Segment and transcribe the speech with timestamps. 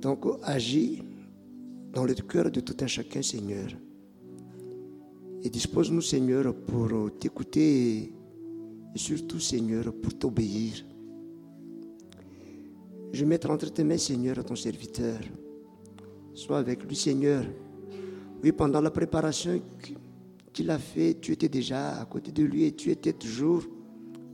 [0.00, 1.02] Donc, agis
[1.92, 3.68] dans le cœur de tout un chacun, Seigneur.
[5.42, 8.12] Et dispose-nous, Seigneur, pour t'écouter
[8.94, 10.84] et surtout, Seigneur, pour t'obéir.
[13.12, 15.18] Je mettre entre tes mains, Seigneur, ton serviteur.
[16.34, 17.44] Sois avec lui, Seigneur.
[18.42, 19.60] Oui, pendant la préparation
[20.52, 23.64] qu'il a fait, tu étais déjà à côté de lui et tu étais toujours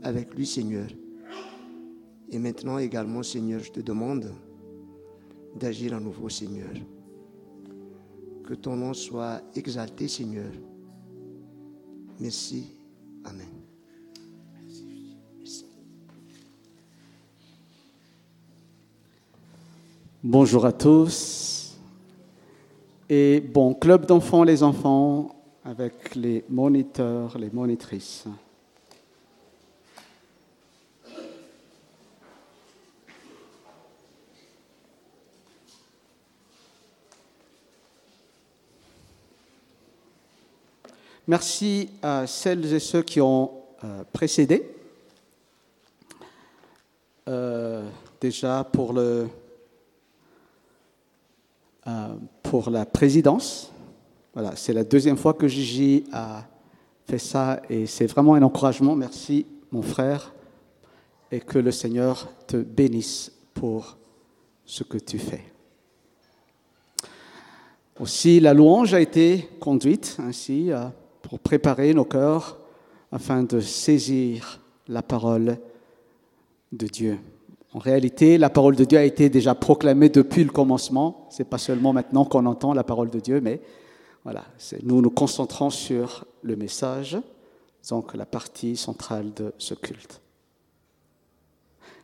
[0.02, 0.88] avec lui, Seigneur.
[2.34, 4.34] Et maintenant également, Seigneur, je te demande
[5.54, 6.72] d'agir à nouveau, Seigneur.
[8.44, 10.50] Que ton nom soit exalté, Seigneur.
[12.18, 12.72] Merci.
[13.22, 13.46] Amen.
[20.20, 21.78] Bonjour à tous.
[23.08, 28.26] Et bon, club d'enfants, les enfants, avec les moniteurs, les monitrices.
[41.26, 43.50] Merci à celles et ceux qui ont
[43.82, 44.70] euh, précédé.
[47.26, 47.88] Euh,
[48.20, 49.28] déjà pour, le,
[51.86, 52.08] euh,
[52.42, 53.72] pour la présidence.
[54.34, 56.44] Voilà, c'est la deuxième fois que Gigi a
[57.06, 58.94] fait ça et c'est vraiment un encouragement.
[58.94, 60.34] Merci mon frère
[61.32, 63.96] et que le Seigneur te bénisse pour
[64.66, 65.44] ce que tu fais.
[67.98, 70.70] Aussi, la louange a été conduite ainsi
[71.28, 72.58] pour préparer nos cœurs
[73.10, 75.58] afin de saisir la parole
[76.72, 77.18] de Dieu.
[77.72, 81.26] En réalité, la parole de Dieu a été déjà proclamée depuis le commencement.
[81.30, 83.60] C'est pas seulement maintenant qu'on entend la parole de Dieu, mais
[84.22, 84.44] voilà,
[84.82, 87.18] nous nous concentrons sur le message,
[87.88, 90.20] donc la partie centrale de ce culte.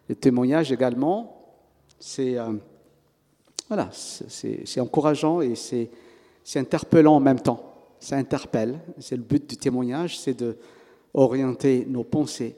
[0.08, 1.44] Le témoignage également,
[1.98, 2.52] c'est euh,
[3.68, 5.90] voilà, c'est encourageant et c'est
[6.56, 7.69] interpellant en même temps
[8.00, 8.80] ça interpelle.
[8.98, 10.56] C'est le but du témoignage, c'est de
[11.14, 12.56] orienter nos pensées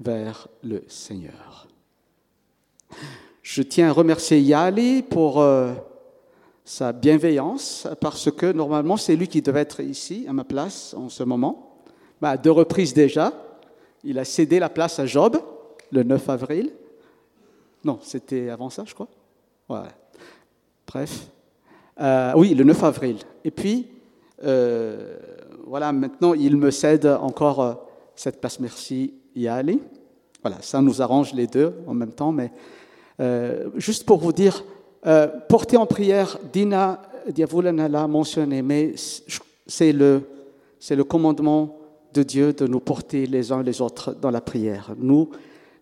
[0.00, 1.68] vers le Seigneur.
[3.42, 5.72] Je tiens à remercier Yali pour euh,
[6.64, 11.08] sa bienveillance, parce que normalement c'est lui qui devait être ici à ma place en
[11.08, 11.80] ce moment.
[12.20, 13.32] Bah, deux reprises déjà,
[14.04, 15.38] il a cédé la place à Job
[15.90, 16.72] le 9 avril.
[17.84, 19.08] Non, c'était avant ça, je crois.
[20.86, 21.26] Bref.
[22.00, 23.16] Euh, oui, le 9 avril.
[23.44, 23.88] Et puis,
[24.44, 25.16] euh,
[25.66, 27.74] voilà, maintenant, il me cède encore euh,
[28.16, 28.58] cette place.
[28.60, 29.80] Merci, Yali.
[30.42, 32.50] Voilà, ça nous arrange les deux en même temps, mais
[33.20, 34.64] euh, juste pour vous dire,
[35.48, 38.94] porter en prière, Dina Diavoulana l'a mentionné, mais
[39.66, 40.22] c'est le,
[40.78, 41.76] c'est le commandement
[42.12, 44.94] de Dieu de nous porter les uns les autres dans la prière.
[44.96, 45.30] Nous,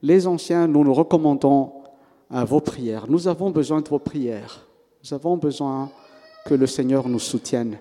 [0.03, 1.73] les anciens, nous nous recommandons
[2.31, 3.07] à vos prières.
[3.09, 4.67] Nous avons besoin de vos prières.
[5.03, 5.91] Nous avons besoin
[6.47, 7.79] que le Seigneur nous soutienne.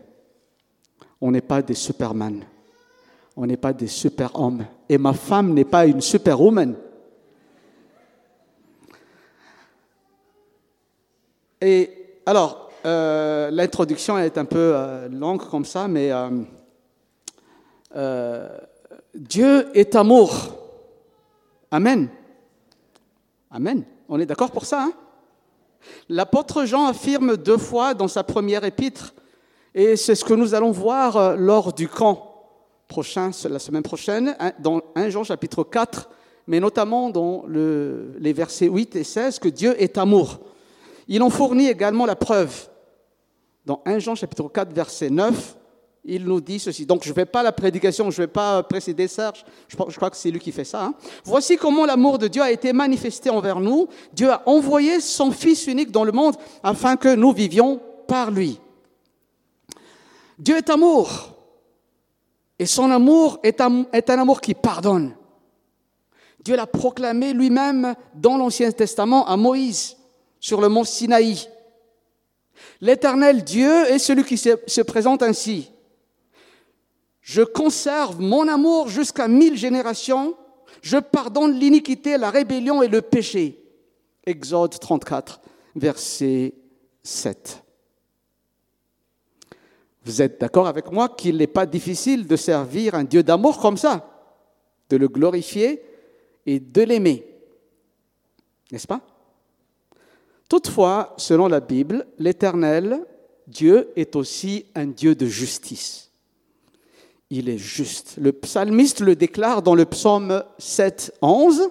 [1.21, 2.43] On n'est pas des superman.
[3.35, 4.65] On n'est pas des super-hommes.
[4.87, 6.75] Et ma femme n'est pas une superwoman.
[11.61, 16.11] Et alors, euh, l'introduction est un peu euh, longue comme ça, mais
[17.95, 18.57] euh,
[19.13, 20.31] Dieu est amour.
[21.71, 22.09] Amen.
[23.51, 23.83] Amen.
[24.07, 24.93] On est d'accord pour ça hein?
[26.09, 29.13] L'apôtre Jean affirme deux fois dans sa première épître
[29.73, 32.25] et c'est ce que nous allons voir euh, lors du camp
[32.87, 36.09] prochain, la semaine prochaine, dans 1 Jean chapitre 4,
[36.47, 40.39] mais notamment dans les versets 8 et 16, que Dieu est amour.
[41.07, 42.67] Il en fournit également la preuve.
[43.63, 45.55] Dans 1 Jean chapitre 4, verset 9,
[46.05, 46.85] il nous dit ceci.
[46.87, 50.09] Donc je ne fais pas la prédication, je ne vais pas précéder Serge, je crois
[50.09, 50.85] que c'est lui qui fait ça.
[50.85, 50.93] Hein.
[51.23, 53.87] Voici comment l'amour de Dieu a été manifesté envers nous.
[54.13, 58.59] Dieu a envoyé son Fils unique dans le monde afin que nous vivions par lui.
[60.39, 61.35] Dieu est amour.
[62.57, 65.15] Et son amour est un, amour qui pardonne.
[66.43, 69.97] Dieu l'a proclamé lui-même dans l'Ancien Testament à Moïse,
[70.39, 71.47] sur le mont Sinaï.
[72.81, 75.71] L'éternel Dieu est celui qui se, se présente ainsi.
[77.21, 80.35] Je conserve mon amour jusqu'à mille générations.
[80.81, 83.61] Je pardonne l'iniquité, la rébellion et le péché.
[84.25, 85.41] Exode 34,
[85.75, 86.53] verset
[87.03, 87.63] 7.
[90.09, 93.77] Vous êtes d'accord avec moi qu'il n'est pas difficile de servir un Dieu d'amour comme
[93.77, 94.09] ça,
[94.89, 95.83] de le glorifier
[96.47, 97.27] et de l'aimer.
[98.71, 99.01] N'est-ce pas?
[100.49, 103.05] Toutefois, selon la Bible, l'Éternel,
[103.45, 106.09] Dieu est aussi un Dieu de justice.
[107.29, 108.15] Il est juste.
[108.19, 111.69] Le psalmiste le déclare dans le psaume 7, 11.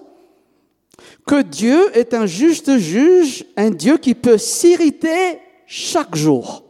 [1.27, 6.68] que Dieu est un juste juge, un Dieu qui peut s'irriter chaque jour.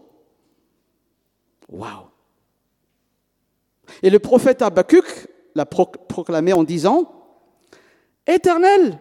[4.02, 7.12] Et le prophète Habakkuk l'a proclamé en disant
[8.26, 9.00] Éternel,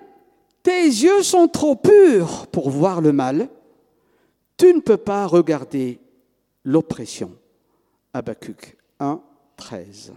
[0.62, 3.48] tes yeux sont trop purs pour voir le mal,
[4.56, 6.00] tu ne peux pas regarder
[6.64, 7.36] l'oppression.
[8.12, 9.22] Habakkuk 1,
[9.56, 10.14] 13.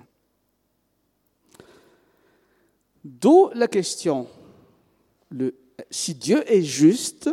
[3.03, 4.27] D'où la question,
[5.89, 7.29] si Dieu est juste,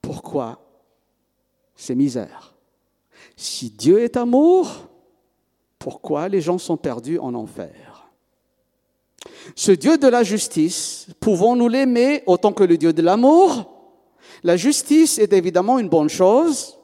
[0.00, 0.64] pourquoi
[1.74, 2.54] ces misères?
[3.40, 4.88] Si Dieu est amour,
[5.78, 8.10] pourquoi les gens sont perdus en enfer?
[9.54, 13.70] Ce Dieu de la justice, pouvons-nous l'aimer autant que le Dieu de l'amour?
[14.42, 16.78] La justice est évidemment une bonne chose,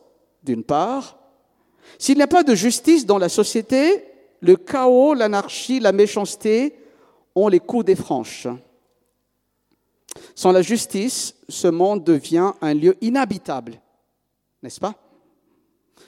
[0.44, 1.18] d'une part.
[1.98, 4.04] S'il n'y a pas de justice dans la société,
[4.38, 6.76] le chaos, l'anarchie, la méchanceté
[7.34, 8.46] ont les coups des franches.
[10.36, 13.80] Sans la justice, ce monde devient un lieu inhabitable,
[14.62, 14.94] n'est-ce pas?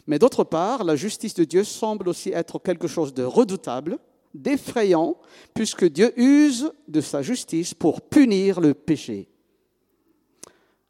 [0.06, 3.99] Mais d'autre part, la justice de Dieu semble aussi être quelque chose de redoutable,
[4.35, 5.17] d'effrayant,
[5.55, 9.29] puisque Dieu use de sa justice pour punir le péché.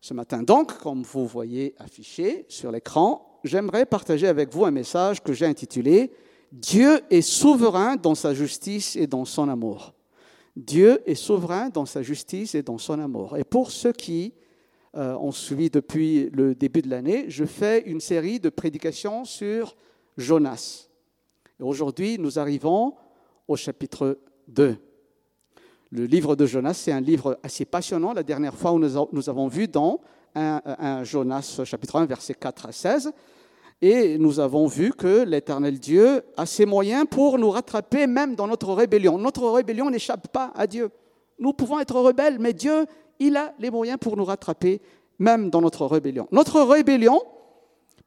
[0.01, 5.23] Ce matin donc, comme vous voyez affiché sur l'écran, j'aimerais partager avec vous un message
[5.23, 6.13] que j'ai intitulé
[6.53, 9.93] Dieu est souverain dans sa justice et dans son amour.
[10.55, 13.37] Dieu est souverain dans sa justice et dans son amour.
[13.37, 14.33] Et pour ceux qui
[14.97, 19.77] euh, ont suivi depuis le début de l'année, je fais une série de prédications sur
[20.17, 20.89] Jonas.
[21.61, 22.95] Aujourd'hui, nous arrivons
[23.47, 24.77] au chapitre 2.
[25.91, 28.13] Le livre de Jonas, c'est un livre assez passionnant.
[28.13, 30.01] La dernière fois, nous avons vu dans
[30.35, 33.13] un, un Jonas chapitre 1, verset 4 à 16,
[33.83, 38.47] et nous avons vu que l'Éternel Dieu a ses moyens pour nous rattraper même dans
[38.47, 39.19] notre rébellion.
[39.19, 40.91] Notre rébellion n'échappe pas à Dieu.
[41.39, 42.87] Nous pouvons être rebelles, mais Dieu,
[43.19, 44.81] il a les moyens pour nous rattraper
[45.19, 46.29] même dans notre rébellion.
[46.33, 47.21] Notre rébellion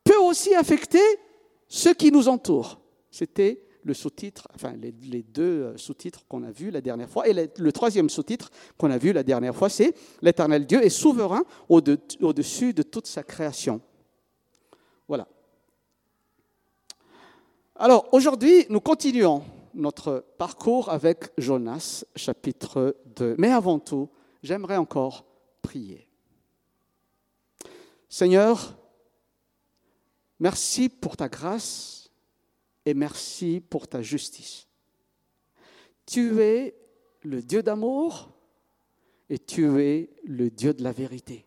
[0.04, 1.02] peut aussi affecter
[1.68, 2.80] ceux qui nous entourent.
[3.12, 7.28] C'était le sous-titre, enfin les, deux euh, sous-titres qu'on a vus la dernière fois.
[7.28, 11.44] Et le, troisième sous-titre qu'on a vu la dernière fois, c'est L'Éternel Dieu est souverain
[11.70, 13.82] au-dessus de toute sa création.
[15.08, 15.28] Voilà.
[17.76, 19.42] Alors aujourd'hui, nous continuons
[19.74, 23.36] notre parcours avec Jonas, chapitre 2.
[23.38, 24.10] Mais avant tout,
[24.42, 25.26] j'aimerais encore
[25.62, 26.08] prier.
[28.08, 28.78] Seigneur,
[30.40, 32.10] merci pour ta grâce
[32.86, 34.68] et merci pour ta justice.
[36.06, 36.76] Tu es
[37.22, 38.32] le Dieu d'amour
[39.30, 41.46] et tu es le Dieu de la vérité.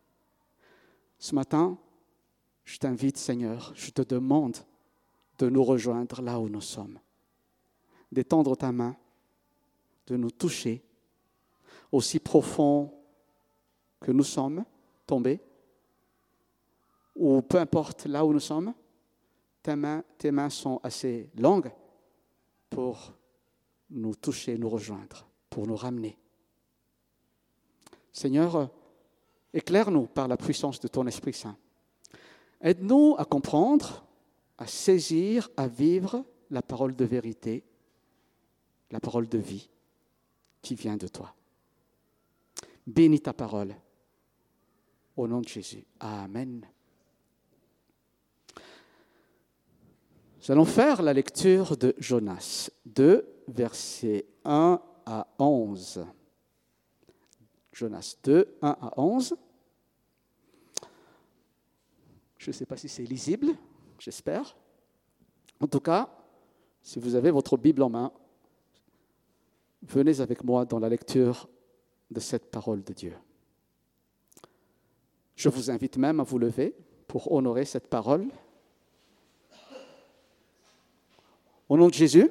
[1.18, 1.78] Ce matin,
[2.64, 4.58] je t'invite, Seigneur, je te demande
[5.38, 7.00] de nous rejoindre là où nous sommes,
[8.12, 8.96] d'étendre ta main,
[10.06, 10.84] de nous toucher,
[11.92, 12.92] aussi profond
[14.00, 14.64] que nous sommes
[15.06, 15.40] tombés,
[17.14, 18.74] ou peu importe là où nous sommes,
[19.62, 21.70] tes mains, tes mains sont assez longues
[22.70, 23.12] pour
[23.90, 26.18] nous toucher, nous rejoindre, pour nous ramener.
[28.12, 28.70] Seigneur,
[29.52, 31.56] éclaire-nous par la puissance de ton Esprit Saint.
[32.60, 34.04] Aide-nous à comprendre
[34.58, 37.64] à saisir, à vivre la parole de vérité,
[38.90, 39.68] la parole de vie
[40.60, 41.34] qui vient de toi.
[42.86, 43.74] Bénis ta parole.
[45.16, 45.84] Au nom de Jésus.
[46.00, 46.66] Amen.
[50.38, 56.06] Nous allons faire la lecture de Jonas 2, versets 1 à 11.
[57.72, 59.36] Jonas 2, 1 à 11.
[62.38, 63.54] Je ne sais pas si c'est lisible
[64.02, 64.56] j'espère.
[65.60, 66.08] En tout cas,
[66.82, 68.12] si vous avez votre Bible en main,
[69.82, 71.48] venez avec moi dans la lecture
[72.12, 73.14] de cette parole de Dieu.
[75.36, 76.74] Je vous invite même à vous lever
[77.08, 78.26] pour honorer cette parole.
[81.68, 82.30] Au nom de Jésus,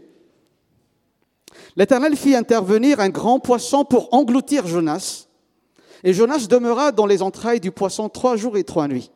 [1.76, 5.28] l'Éternel fit intervenir un grand poisson pour engloutir Jonas,
[6.04, 9.12] et Jonas demeura dans les entrailles du poisson trois jours et trois nuits.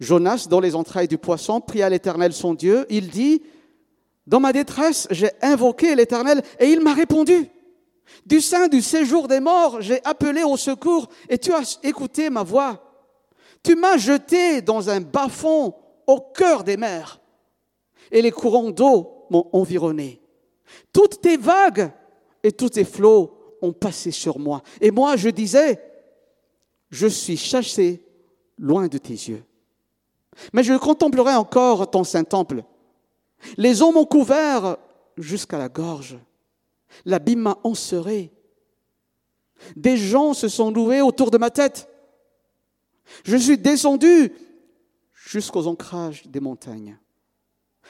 [0.00, 2.86] Jonas, dans les entrailles du poisson, pria l'Éternel son Dieu.
[2.90, 3.42] Il dit,
[4.26, 7.50] Dans ma détresse, j'ai invoqué l'Éternel et il m'a répondu.
[8.26, 12.42] Du sein du séjour des morts, j'ai appelé au secours et tu as écouté ma
[12.42, 12.84] voix.
[13.62, 15.74] Tu m'as jeté dans un bas-fond
[16.06, 17.20] au cœur des mers
[18.10, 20.20] et les courants d'eau m'ont environné.
[20.92, 21.90] Toutes tes vagues
[22.42, 24.62] et tous tes flots ont passé sur moi.
[24.80, 25.82] Et moi, je disais,
[26.90, 28.02] je suis chassé
[28.58, 29.44] loin de tes yeux.
[30.52, 32.62] Mais je contemplerai encore ton saint temple.
[33.56, 34.76] Les eaux m'ont couvert
[35.16, 36.18] jusqu'à la gorge.
[37.04, 38.32] L'abîme m'a enserré.
[39.76, 41.88] Des gens se sont loués autour de ma tête.
[43.24, 44.32] Je suis descendu
[45.12, 46.98] jusqu'aux ancrages des montagnes.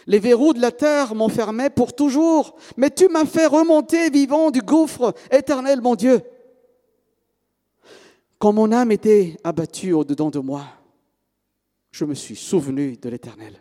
[0.06, 4.62] Les verrous de la terre m'enfermaient pour toujours, mais tu m'as fait remonter vivant du
[4.62, 6.22] gouffre éternel, mon Dieu.
[8.38, 10.64] Quand mon âme était abattue au-dedans de moi,
[11.90, 13.60] je me suis souvenu de l'Éternel.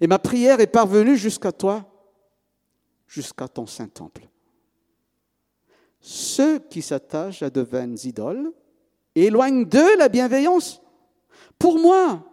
[0.00, 1.88] Et ma prière est parvenue jusqu'à toi,
[3.14, 4.28] jusqu'à ton saint temple.
[6.00, 8.52] Ceux qui s'attachent à de vaines idoles
[9.14, 10.82] éloignent d'eux la bienveillance.
[11.56, 12.24] Pour moi,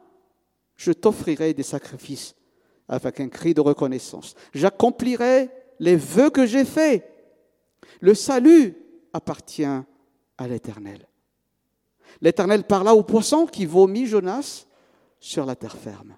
[0.75, 2.35] je t'offrirai des sacrifices
[2.87, 4.33] avec un cri de reconnaissance.
[4.53, 7.07] J'accomplirai les vœux que j'ai faits.
[7.99, 8.75] Le salut
[9.13, 11.07] appartient à l'Éternel.
[12.21, 14.65] L'Éternel parla au poisson qui vomit Jonas
[15.19, 16.17] sur la terre ferme.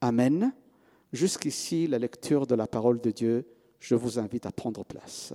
[0.00, 0.54] Amen.
[1.14, 3.46] Jusqu'ici, la lecture de la parole de Dieu.
[3.78, 5.32] Je vous invite à prendre place.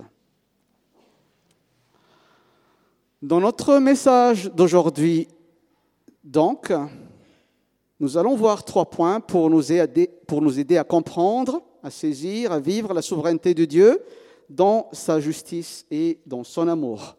[3.22, 5.26] Dans notre message d'aujourd'hui,
[6.22, 6.70] donc,
[7.98, 12.52] nous allons voir trois points pour nous, aider, pour nous aider à comprendre, à saisir,
[12.52, 14.02] à vivre la souveraineté de Dieu
[14.50, 17.16] dans sa justice et dans son amour.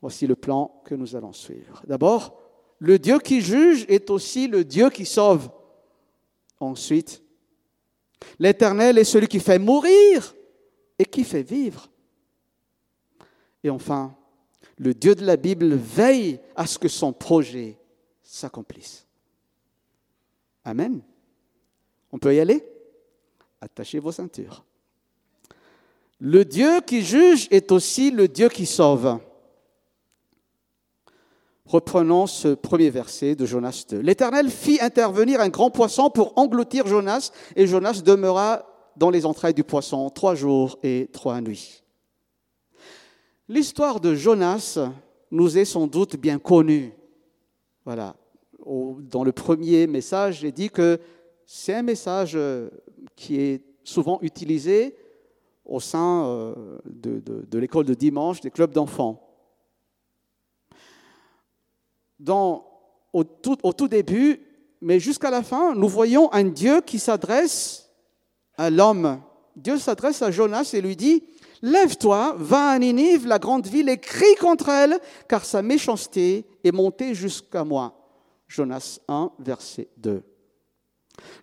[0.00, 1.84] Voici le plan que nous allons suivre.
[1.86, 2.36] D'abord,
[2.80, 5.48] le Dieu qui juge est aussi le Dieu qui sauve.
[6.62, 7.20] Ensuite,
[8.38, 10.32] l'Éternel est celui qui fait mourir
[10.96, 11.90] et qui fait vivre.
[13.64, 14.16] Et enfin,
[14.78, 17.76] le Dieu de la Bible veille à ce que son projet
[18.22, 19.04] s'accomplisse.
[20.64, 21.02] Amen.
[22.12, 22.64] On peut y aller?
[23.60, 24.64] Attachez vos ceintures.
[26.20, 29.18] Le Dieu qui juge est aussi le Dieu qui sauve.
[31.64, 33.98] Reprenons ce premier verset de Jonas 2.
[33.98, 38.66] L'Éternel fit intervenir un grand poisson pour engloutir Jonas, et Jonas demeura
[38.96, 41.82] dans les entrailles du poisson trois jours et trois nuits.
[43.48, 44.78] L'histoire de Jonas
[45.30, 46.92] nous est sans doute bien connue.
[47.84, 48.16] Voilà,
[48.66, 50.98] dans le premier message, j'ai dit que
[51.46, 52.70] c'est un message euh,
[53.16, 54.96] qui est souvent utilisé
[55.64, 59.31] au sein euh, de, l'école de dimanche, des clubs d'enfants.
[62.28, 64.40] Au tout, au tout début,
[64.80, 67.90] mais jusqu'à la fin, nous voyons un Dieu qui s'adresse
[68.56, 69.20] à l'homme.
[69.54, 71.24] Dieu s'adresse à Jonas et lui dit,
[71.62, 74.98] Lève-toi, va à Ninive, la grande ville, et crie contre elle,
[75.28, 77.94] car sa méchanceté est montée jusqu'à moi.
[78.48, 80.24] Jonas 1, verset 2.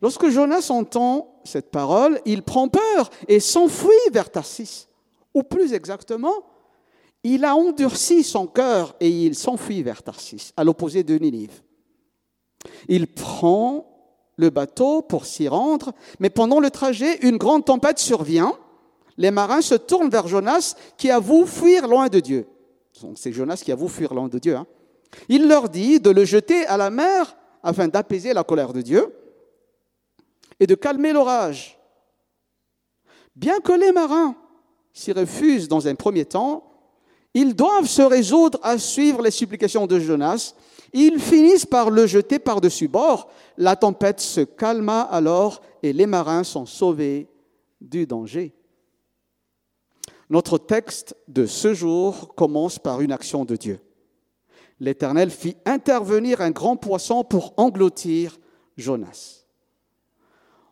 [0.01, 4.87] Lorsque Jonas entend cette parole, il prend peur et s'enfuit vers Tarsis.
[5.33, 6.43] Ou plus exactement,
[7.23, 11.61] il a endurci son cœur et il s'enfuit vers Tarsis, à l'opposé de Ninive.
[12.87, 13.85] Il prend
[14.37, 18.53] le bateau pour s'y rendre, mais pendant le trajet, une grande tempête survient.
[19.17, 22.47] Les marins se tournent vers Jonas qui avoue fuir loin de Dieu.
[23.15, 24.55] C'est Jonas qui avoue fuir loin de Dieu.
[24.55, 24.65] Hein.
[25.27, 29.13] Il leur dit de le jeter à la mer afin d'apaiser la colère de Dieu
[30.59, 31.77] et de calmer l'orage.
[33.35, 34.35] Bien que les marins
[34.93, 36.68] s'y refusent dans un premier temps,
[37.33, 40.53] ils doivent se résoudre à suivre les supplications de Jonas.
[40.93, 43.29] Ils finissent par le jeter par-dessus bord.
[43.57, 47.27] La tempête se calma alors et les marins sont sauvés
[47.79, 48.53] du danger.
[50.29, 53.79] Notre texte de ce jour commence par une action de Dieu
[54.79, 58.39] l'Éternel fit intervenir un grand poisson pour engloutir
[58.77, 59.45] Jonas.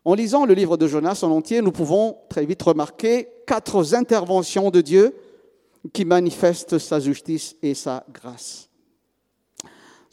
[0.04, 4.70] En lisant le livre de Jonas en entier, nous pouvons très vite remarquer quatre interventions
[4.70, 5.14] de Dieu
[5.92, 8.68] qui manifestent sa justice et sa grâce.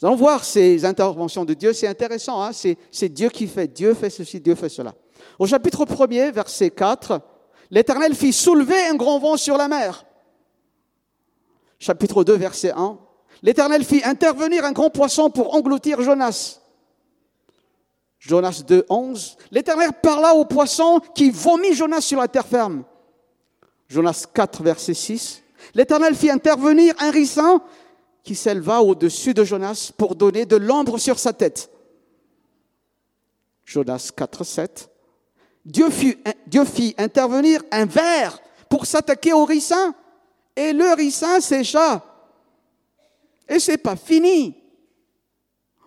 [0.00, 2.50] Nous allons voir ces interventions de Dieu, c'est intéressant, hein.
[2.52, 4.94] c'est Dieu qui fait, Dieu fait ceci, Dieu fait cela.
[5.38, 7.20] Au chapitre 1er, verset 4,
[7.70, 10.04] l'Éternel fit soulever un grand vent sur la mer.
[11.78, 12.98] Chapitre 2, verset 1,
[13.42, 16.60] l'Éternel fit intervenir un grand poisson pour engloutir Jonas.
[18.18, 19.36] Jonas 2, 11.
[19.50, 22.84] L'Éternel parla au poisson qui vomit Jonas sur la terre ferme.
[23.88, 25.42] Jonas 4, verset 6.
[25.74, 27.60] L'Éternel fit intervenir un ricin
[28.22, 31.70] qui s'éleva au-dessus de Jonas pour donner de l'ombre sur sa tête.
[33.64, 34.90] Jonas 4, 7.
[35.64, 39.94] Dieu fit, intervenir un ver pour s'attaquer au ricin,
[40.54, 42.04] et le ricin sécha.
[43.48, 44.56] Et c'est pas fini.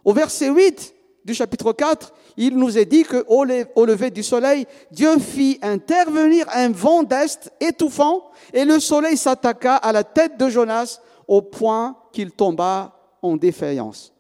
[0.04, 0.94] Au verset 8
[1.26, 6.70] du chapitre 4, il nous est dit qu'au lever du soleil, Dieu fit intervenir un
[6.70, 12.32] vent d'est étouffant et le soleil s'attaqua à la tête de Jonas au point qu'il
[12.32, 14.14] tomba en défaillance.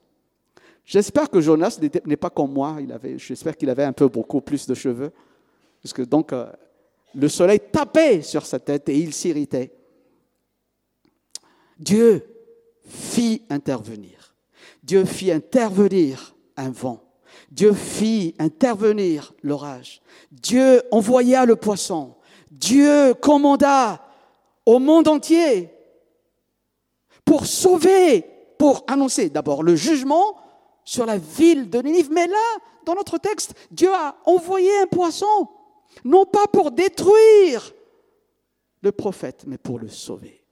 [0.83, 2.77] J'espère que Jonas n'est pas comme moi.
[3.15, 5.13] j'espère qu'il avait un peu beaucoup plus de cheveux.
[5.81, 6.51] Parce que donc, euh,
[7.15, 9.71] le soleil tapait sur sa tête et il s'irritait.
[11.77, 12.25] Dieu
[12.83, 14.35] fit intervenir.
[14.83, 17.09] Dieu fit intervenir un vent.
[17.51, 20.01] Dieu fit intervenir l'orage.
[20.32, 22.15] Dieu envoya le poisson.
[22.51, 24.03] Dieu commanda
[24.65, 25.70] au monde entier
[27.25, 28.25] pour sauver,
[28.58, 30.36] pour annoncer d'abord le jugement
[30.84, 32.12] sur la ville de Ninive.
[32.12, 35.48] Mais là, dans notre texte, Dieu a envoyé un poisson,
[36.03, 37.74] non pas pour détruire
[38.82, 40.44] le prophète, mais pour le sauver.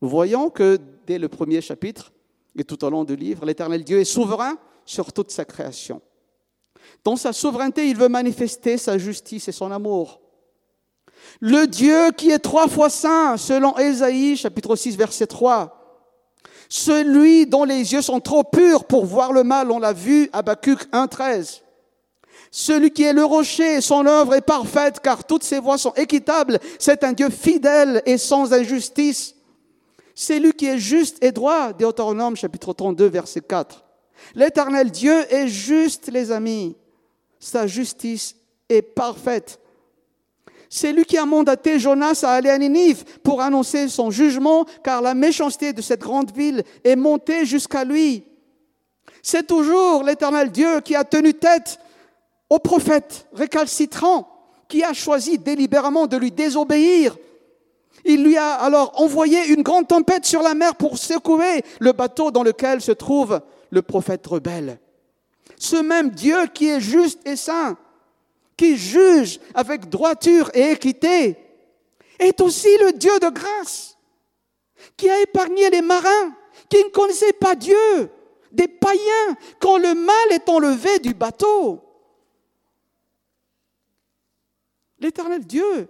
[0.00, 2.12] Voyons que dès le premier chapitre
[2.56, 4.56] et tout au long du livre, l'Éternel Dieu est souverain
[4.88, 6.00] sur toute sa création.
[7.04, 10.20] Dans sa souveraineté, il veut manifester sa justice et son amour.
[11.40, 15.74] Le Dieu qui est trois fois saint, selon Ésaïe chapitre 6 verset 3.
[16.70, 20.90] Celui dont les yeux sont trop purs pour voir le mal, on l'a vu, Habacuc
[20.90, 21.60] 1.13.
[22.50, 26.58] Celui qui est le rocher, son œuvre est parfaite car toutes ses voies sont équitables.
[26.78, 29.34] C'est un Dieu fidèle et sans injustice.
[30.14, 33.84] C'est lui qui est juste et droit, Deutéronome chapitre 32 verset 4.
[34.34, 36.76] L'éternel Dieu est juste, les amis.
[37.38, 38.36] Sa justice
[38.68, 39.60] est parfaite.
[40.70, 45.00] C'est lui qui a mandaté Jonas à aller à Ninive pour annoncer son jugement, car
[45.00, 48.24] la méchanceté de cette grande ville est montée jusqu'à lui.
[49.22, 51.78] C'est toujours l'éternel Dieu qui a tenu tête
[52.50, 54.28] au prophète récalcitrant,
[54.68, 57.16] qui a choisi délibérément de lui désobéir
[58.04, 62.30] il lui a alors envoyé une grande tempête sur la mer pour secouer le bateau
[62.30, 64.80] dans lequel se trouve le prophète rebelle.
[65.56, 67.76] Ce même Dieu qui est juste et saint,
[68.56, 71.36] qui juge avec droiture et équité,
[72.18, 73.96] est aussi le Dieu de grâce,
[74.96, 76.34] qui a épargné les marins
[76.68, 78.10] qui ne connaissaient pas Dieu,
[78.52, 81.80] des païens, quand le mal est enlevé du bateau.
[84.98, 85.88] L'éternel Dieu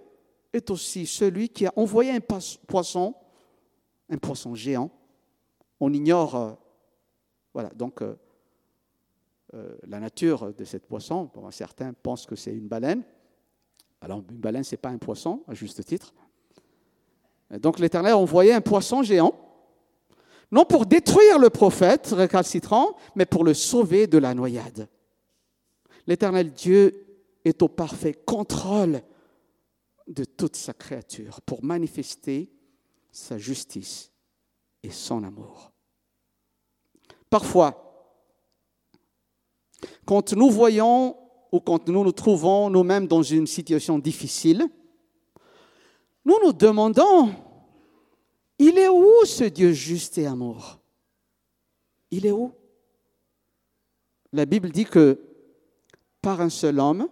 [0.53, 3.15] est aussi celui qui a envoyé un poisson,
[4.09, 4.91] un poisson géant.
[5.79, 6.51] On ignore, euh,
[7.53, 8.15] voilà, donc euh,
[9.53, 11.29] euh, la nature de cette poisson.
[11.51, 13.03] certains pensent que c'est une baleine.
[14.01, 16.13] Alors, une baleine, ce n'est pas un poisson, à juste titre.
[17.51, 19.33] Donc, l'Éternel a envoyé un poisson géant,
[20.51, 24.87] non pour détruire le prophète récalcitrant, mais pour le sauver de la noyade.
[26.07, 27.05] L'Éternel Dieu
[27.43, 29.01] est au parfait contrôle
[30.07, 32.51] de toute sa créature pour manifester
[33.11, 34.11] sa justice
[34.83, 35.71] et son amour.
[37.29, 37.85] Parfois,
[40.05, 41.15] quand nous voyons
[41.51, 44.67] ou quand nous nous trouvons nous-mêmes dans une situation difficile,
[46.25, 47.33] nous nous demandons,
[48.57, 50.79] il est où ce Dieu juste et amour?
[52.11, 52.51] Il est où?
[54.33, 55.19] La Bible dit que
[56.21, 57.07] par un seul homme,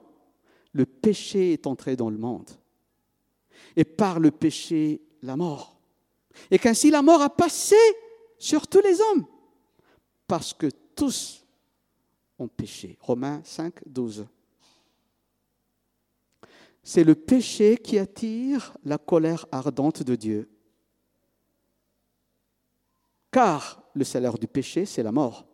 [0.73, 2.49] le péché est entré dans le monde.
[3.75, 5.79] Et par le péché la mort.
[6.51, 7.77] Et qu'ainsi la mort a passé
[8.37, 9.25] sur tous les hommes,
[10.27, 11.45] parce que tous
[12.37, 12.97] ont péché.
[13.01, 14.27] Romains 5, 12.
[16.83, 20.49] C'est le péché qui attire la colère ardente de Dieu.
[23.31, 25.45] Car le salaire du péché, c'est la mort.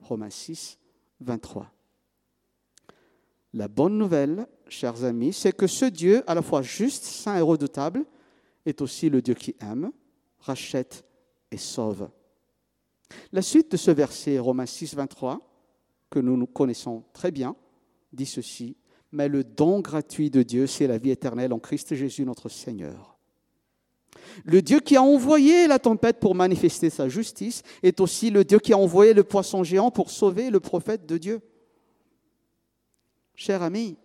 [0.00, 0.78] Romains 6,
[1.20, 1.70] 23.
[3.54, 7.40] La bonne nouvelle, chers amis, c'est que ce Dieu, à la fois juste, saint et
[7.40, 8.04] redoutable,
[8.64, 9.92] est aussi le Dieu qui aime,
[10.40, 11.04] rachète
[11.50, 12.10] et sauve.
[13.32, 15.40] La suite de ce verset, Romains 6, 23,
[16.10, 17.56] que nous nous connaissons très bien,
[18.12, 18.76] dit ceci,
[19.12, 23.16] mais le don gratuit de Dieu, c'est la vie éternelle en Christ Jésus notre Seigneur.
[24.44, 28.58] Le Dieu qui a envoyé la tempête pour manifester sa justice est aussi le Dieu
[28.58, 31.40] qui a envoyé le poisson géant pour sauver le prophète de Dieu.
[33.34, 33.96] Cher ami,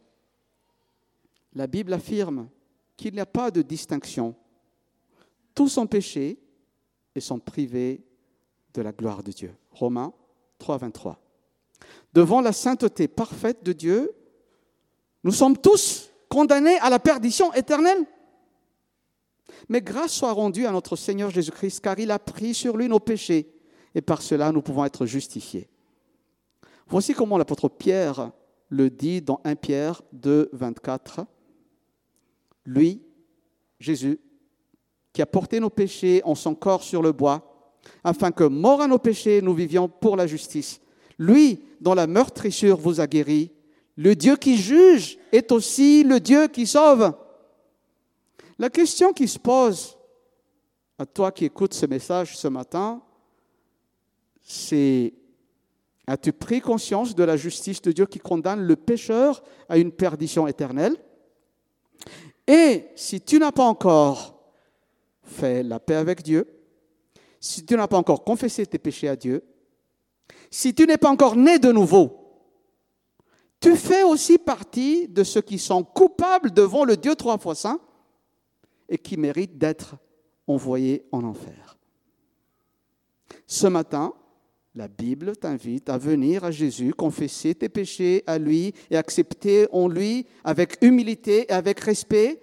[1.53, 2.49] la Bible affirme
[2.97, 4.35] qu'il n'y a pas de distinction.
[5.55, 6.39] Tous sont péchés
[7.15, 8.03] et sont privés
[8.73, 9.55] de la gloire de Dieu.
[9.71, 10.13] Romains
[10.59, 11.19] 3, 23.
[12.13, 14.11] Devant la sainteté parfaite de Dieu,
[15.23, 18.05] nous sommes tous condamnés à la perdition éternelle.
[19.69, 22.99] Mais grâce soit rendue à notre Seigneur Jésus-Christ, car il a pris sur lui nos
[22.99, 23.53] péchés,
[23.93, 25.69] et par cela nous pouvons être justifiés.
[26.87, 28.31] Voici comment l'apôtre Pierre
[28.69, 31.25] le dit dans 1 Pierre 2, 24.
[32.65, 33.01] Lui,
[33.79, 34.19] Jésus,
[35.13, 37.50] qui a porté nos péchés en son corps sur le bois,
[38.03, 40.81] afin que, mort à nos péchés, nous vivions pour la justice.
[41.17, 43.51] Lui, dont la meurtrissure vous a guéri,
[43.95, 47.13] le Dieu qui juge est aussi le Dieu qui sauve.
[48.57, 49.97] La question qui se pose
[50.97, 53.01] à toi qui écoutes ce message ce matin,
[54.41, 55.13] c'est
[56.07, 60.47] As-tu pris conscience de la justice de Dieu qui condamne le pécheur à une perdition
[60.47, 60.97] éternelle?
[62.47, 64.37] Et si tu n'as pas encore
[65.23, 66.45] fait la paix avec Dieu,
[67.41, 69.43] si tu n'as pas encore confessé tes péchés à Dieu,
[70.51, 72.21] si tu n'es pas encore né de nouveau,
[73.59, 77.81] tu fais aussi partie de ceux qui sont coupables devant le Dieu trois fois saint
[78.87, 79.95] et qui méritent d'être
[80.47, 81.77] envoyés en enfer.
[83.47, 84.13] Ce matin,
[84.75, 89.87] la Bible t'invite à venir à Jésus, confesser tes péchés à lui et accepter en
[89.87, 92.39] lui avec humilité et avec respect,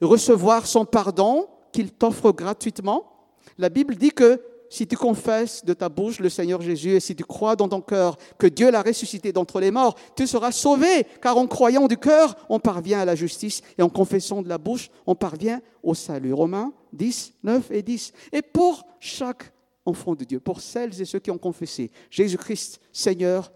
[0.00, 3.11] recevoir son pardon qu'il t'offre gratuitement.
[3.58, 4.40] La Bible dit que
[4.72, 7.82] si tu confesses de ta bouche le Seigneur Jésus et si tu crois dans ton
[7.82, 11.98] cœur que Dieu l'a ressuscité d'entre les morts, tu seras sauvé, car en croyant du
[11.98, 15.92] cœur, on parvient à la justice et en confessant de la bouche, on parvient au
[15.92, 16.32] salut.
[16.32, 18.14] Romains 10, 9 et 10.
[18.32, 19.52] Et pour chaque
[19.84, 23.52] enfants de Dieu, pour celles et ceux qui ont confessé Jésus-Christ Seigneur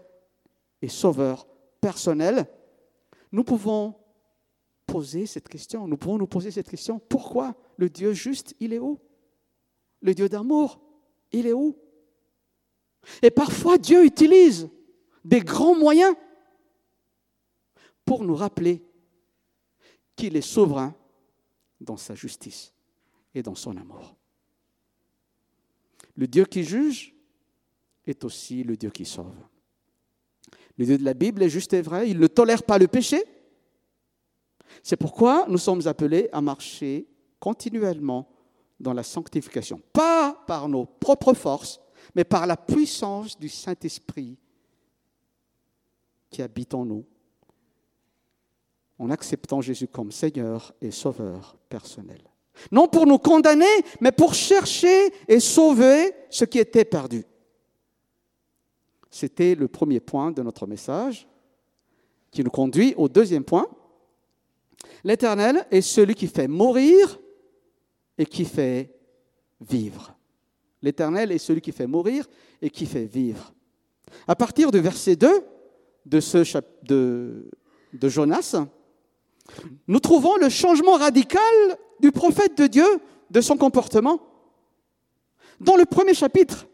[0.83, 1.47] et Sauveur
[1.81, 2.45] personnel,
[3.31, 3.95] nous pouvons
[4.85, 5.87] poser cette question.
[5.87, 7.01] Nous pouvons nous poser cette question.
[7.09, 8.99] Pourquoi le Dieu juste, il est où?
[10.01, 10.79] Le Dieu d'amour,
[11.31, 11.75] il est où?
[13.21, 14.69] Et parfois, Dieu utilise
[15.23, 16.15] des grands moyens
[18.05, 18.83] pour nous rappeler
[20.15, 20.95] qu'il est souverain
[21.79, 22.73] dans sa justice
[23.33, 24.15] et dans son amour.
[26.15, 27.13] Le Dieu qui juge
[28.05, 29.35] est aussi le Dieu qui sauve.
[30.77, 33.23] Le Dieu de la Bible est juste et vrai, il ne tolère pas le péché.
[34.83, 37.07] C'est pourquoi nous sommes appelés à marcher
[37.39, 38.29] continuellement
[38.79, 41.79] dans la sanctification, pas par nos propres forces,
[42.15, 44.37] mais par la puissance du Saint-Esprit
[46.29, 47.05] qui habite en nous,
[48.99, 52.21] en acceptant Jésus comme Seigneur et Sauveur personnel.
[52.71, 53.65] Non pour nous condamner,
[54.01, 57.23] mais pour chercher et sauver ce qui était perdu.
[59.09, 61.27] C'était le premier point de notre message
[62.31, 63.67] qui nous conduit au deuxième point.
[65.03, 67.19] L'Éternel est celui qui fait mourir
[68.17, 68.93] et qui fait
[69.61, 70.15] vivre.
[70.81, 72.25] L'Éternel est celui qui fait mourir
[72.61, 73.53] et qui fait vivre.
[74.27, 75.27] À partir du verset 2
[76.05, 77.49] de, ce, de,
[77.93, 78.55] de Jonas,
[79.87, 81.41] nous trouvons le changement radical
[81.99, 82.87] du prophète de Dieu,
[83.29, 84.21] de son comportement.
[85.59, 86.67] Dans le premier chapitre,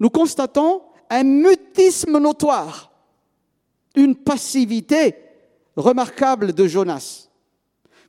[0.00, 2.90] nous constatons un mutisme notoire,
[3.94, 5.14] une passivité
[5.76, 7.28] remarquable de Jonas.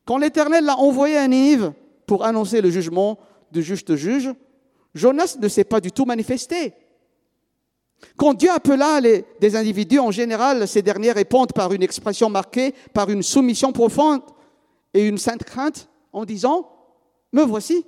[0.06, 1.74] Quand l'Éternel l'a envoyé à Ninive
[2.08, 3.20] pour annoncer le jugement
[3.52, 4.34] du juste juge,
[4.96, 6.74] Jonas ne s'est pas du tout manifesté.
[8.16, 13.10] Quand Dieu appela des individus, en général, ces derniers répondent par une expression marquée par
[13.10, 14.22] une soumission profonde
[14.94, 16.72] et une sainte crainte en disant,
[17.34, 17.86] me voici.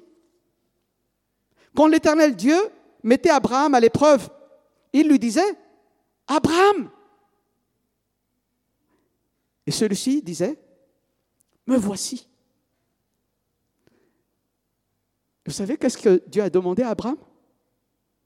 [1.75, 2.57] Quand l'Éternel Dieu
[3.03, 4.29] mettait Abraham à l'épreuve,
[4.93, 5.57] il lui disait,
[6.27, 6.89] Abraham.
[9.65, 10.59] Et celui-ci disait,
[11.67, 12.28] me voici.
[15.49, 17.17] Vous savez qu'est-ce que Dieu a demandé à Abraham?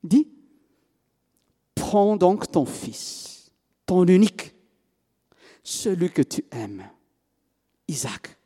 [0.03, 0.27] Dit,
[1.73, 3.49] prends donc ton fils,
[3.85, 4.53] ton unique,
[5.63, 6.83] celui que tu aimes,
[7.87, 8.37] Isaac,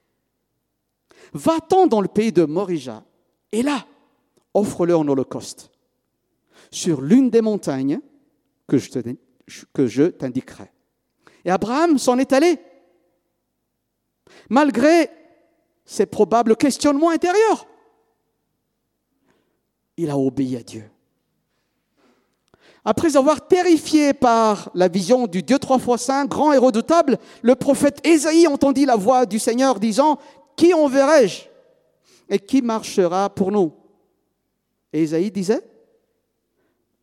[1.34, 3.04] Va-t'en dans le pays de Morija,
[3.52, 3.84] et là,
[4.54, 5.72] offre-le en holocauste,
[6.70, 8.00] sur l'une des montagnes
[8.68, 10.72] que je t'indiquerai.
[11.46, 12.60] Et Abraham s'en est allé,
[14.52, 15.10] malgré
[15.84, 17.68] ses probables questionnements intérieurs.
[19.98, 20.90] Il a obéi à Dieu.
[22.86, 27.56] Après avoir terrifié par la vision du Dieu trois fois saint, grand et redoutable, le
[27.56, 30.18] prophète Ésaïe entendit la voix du Seigneur disant
[30.56, 31.44] qui enverrai-je
[32.30, 33.74] Et qui marchera pour nous?
[34.94, 35.62] Et Isaïe disait,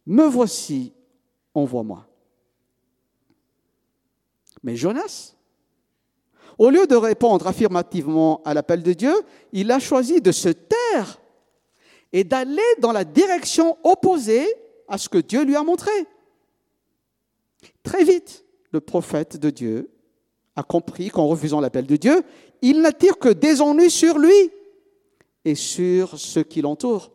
[0.07, 0.93] Me voici,
[1.55, 2.07] envoie-moi.
[4.63, 5.35] Mais Jonas,
[6.57, 9.15] au lieu de répondre affirmativement à l'appel de Dieu,
[9.53, 11.21] il a choisi de se taire
[12.15, 14.47] et d'aller dans la direction opposée
[14.87, 15.91] à ce que Dieu lui a montré.
[17.83, 19.91] Très vite, le prophète de Dieu
[20.55, 22.23] a compris qu'en refusant l'appel de Dieu,
[22.63, 24.53] il n'attire que des ennuis sur lui
[25.45, 27.11] et sur ceux qui l'entourent.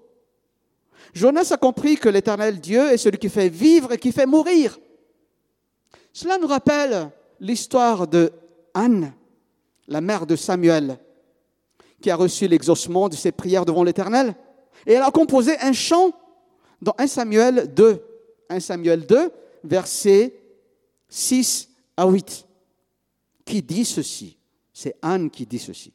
[1.13, 4.77] Jonas a compris que l'éternel Dieu est celui qui fait vivre et qui fait mourir.
[6.11, 7.09] Cela nous rappelle
[7.39, 8.33] l'histoire de
[8.73, 9.13] Anne,
[9.87, 10.99] la mère de Samuel,
[12.01, 14.35] qui a reçu l'exaucement de ses prières devant l'éternel.
[14.85, 16.11] Et elle a composé un chant
[16.81, 18.03] dans 1 Samuel 2.
[18.49, 19.31] 1 Samuel 2,
[19.63, 20.33] versets
[21.07, 22.45] 6 à 8
[23.45, 24.37] qui dit ceci?
[24.71, 25.91] C'est Anne qui dit ceci.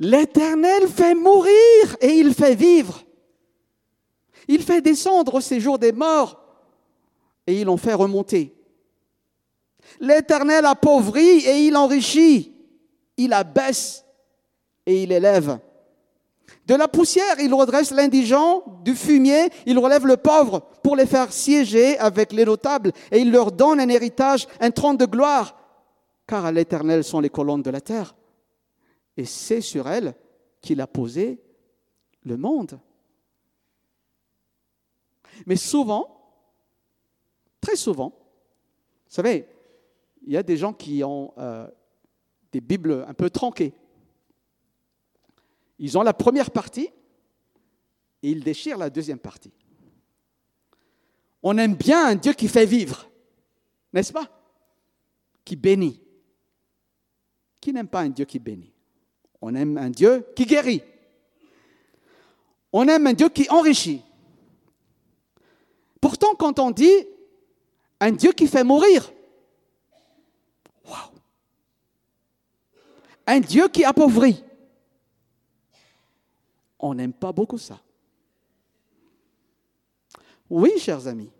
[0.00, 3.02] L'Éternel fait mourir et il fait vivre.
[4.46, 6.40] Il fait descendre au séjour des morts
[7.46, 8.54] et il en fait remonter.
[10.00, 12.54] L'Éternel appauvrit et il enrichit.
[13.16, 14.04] Il abaisse
[14.86, 15.58] et il élève.
[16.68, 21.32] De la poussière, il redresse l'indigent, du fumier, il relève le pauvre pour les faire
[21.32, 25.56] siéger avec les notables, et il leur donne un héritage, un trône de gloire,
[26.26, 28.14] car à l'Éternel sont les colonnes de la terre.
[29.16, 30.14] Et c'est sur elles
[30.60, 31.40] qu'il a posé
[32.24, 32.78] le monde.
[35.46, 36.20] Mais souvent,
[37.62, 39.48] très souvent, vous savez,
[40.26, 41.66] il y a des gens qui ont euh,
[42.52, 43.72] des Bibles un peu tronquées.
[45.78, 46.88] Ils ont la première partie
[48.22, 49.52] et ils déchirent la deuxième partie.
[51.42, 53.08] On aime bien un Dieu qui fait vivre,
[53.92, 54.28] n'est-ce pas?
[55.44, 56.00] Qui bénit.
[57.60, 58.72] Qui n'aime pas un Dieu qui bénit?
[59.40, 60.82] On aime un Dieu qui guérit.
[62.72, 64.02] On aime un Dieu qui enrichit.
[66.00, 67.06] Pourtant, quand on dit
[68.00, 69.12] un Dieu qui fait mourir,
[70.84, 71.12] waouh
[73.26, 74.44] Un Dieu qui appauvrit,
[76.78, 77.80] on n'aime pas beaucoup ça.
[80.50, 81.30] Oui, chers amis,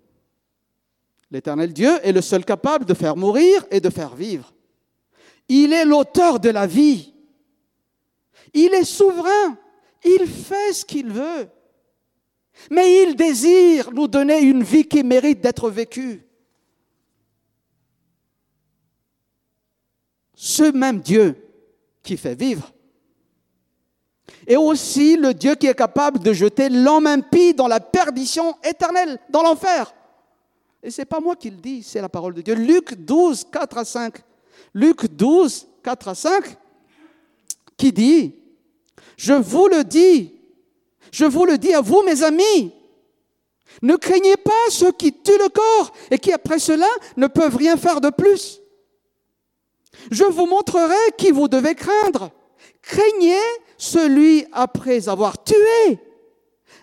[1.30, 4.52] l'éternel Dieu est le seul capable de faire mourir et de faire vivre.
[5.48, 7.14] Il est l'auteur de la vie.
[8.52, 9.58] Il est souverain.
[10.04, 11.48] Il fait ce qu'il veut.
[12.70, 16.26] Mais il désire nous donner une vie qui mérite d'être vécue.
[20.34, 21.36] Ce même Dieu
[22.02, 22.72] qui fait vivre
[24.46, 29.18] et aussi le Dieu qui est capable de jeter l'homme impie dans la perdition éternelle,
[29.28, 29.94] dans l'enfer.
[30.82, 32.54] Et ce pas moi qui le dis, c'est la parole de Dieu.
[32.54, 34.14] Luc 12, 4 à 5.
[34.74, 36.56] Luc 12, 4 à 5,
[37.76, 38.34] qui dit,
[39.16, 40.34] je vous le dis,
[41.10, 42.72] je vous le dis à vous, mes amis,
[43.82, 47.76] ne craignez pas ceux qui tuent le corps et qui, après cela, ne peuvent rien
[47.76, 48.60] faire de plus.
[50.10, 52.30] Je vous montrerai qui vous devez craindre.
[52.82, 53.40] Craignez
[53.78, 55.98] celui après avoir tué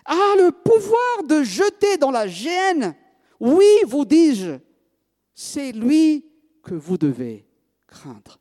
[0.04, 2.96] a le pouvoir de jeter dans la géhenne.
[3.38, 4.58] Oui, vous dis-je,
[5.34, 6.24] c'est lui
[6.62, 7.46] que vous devez
[7.86, 8.40] craindre.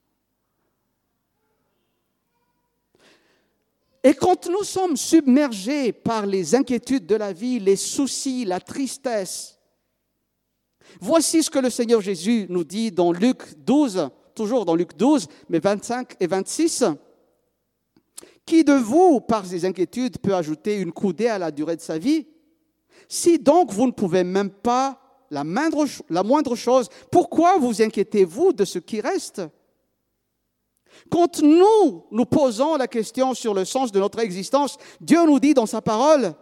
[4.03, 9.59] Et quand nous sommes submergés par les inquiétudes de la vie, les soucis, la tristesse,
[11.01, 15.27] voici ce que le Seigneur Jésus nous dit dans Luc 12, toujours dans Luc 12,
[15.49, 16.85] mais 25 et 26.
[18.45, 21.97] Qui de vous, par ses inquiétudes, peut ajouter une coudée à la durée de sa
[21.97, 22.27] vie?
[23.09, 28.79] Si donc vous ne pouvez même pas la moindre, chose, pourquoi vous inquiétez-vous de ce
[28.79, 29.41] qui reste?
[31.09, 35.53] Quand nous nous posons la question sur le sens de notre existence, Dieu nous dit
[35.53, 36.33] dans sa parole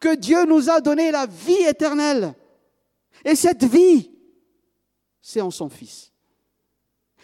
[0.00, 2.34] que Dieu nous a donné la vie éternelle.
[3.24, 4.10] Et cette vie,
[5.22, 6.12] c'est en son Fils.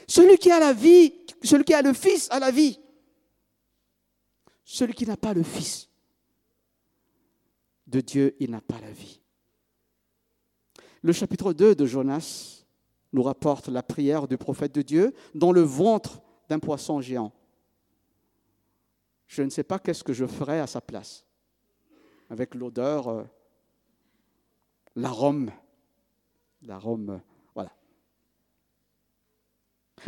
[0.08, 2.78] Celui qui a la vie, celui qui a le Fils a la vie.
[4.64, 5.88] Celui qui n'a pas le Fils
[7.86, 9.20] de Dieu, il n'a pas la vie.
[11.02, 12.64] Le chapitre 2 de Jonas
[13.12, 17.32] nous rapporte la prière du prophète de Dieu dans le ventre d'un poisson géant.
[19.26, 21.24] Je ne sais pas qu'est-ce que je ferais à sa place,
[22.30, 23.24] avec l'odeur, euh,
[24.94, 25.50] l'arôme,
[26.62, 27.18] l'arôme, euh,
[27.54, 27.72] voilà.